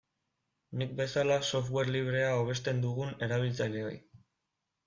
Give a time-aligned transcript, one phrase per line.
[0.81, 3.97] Nik bezala software librea hobesten dugun erabiltzaileoi.